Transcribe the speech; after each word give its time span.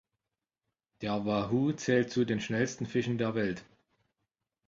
Der 1.01 1.27
Wahoo 1.27 1.73
zählt 1.73 2.09
zu 2.09 2.25
den 2.25 2.41
schnellsten 2.41 2.87
Fischen 2.87 3.19
der 3.19 3.35
Welt. 3.35 3.63